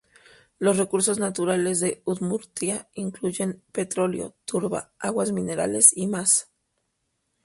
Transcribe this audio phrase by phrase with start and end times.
[0.57, 6.49] Los recursos naturales de Udmurtia incluyen petróleo, turba, aguas minerales y más.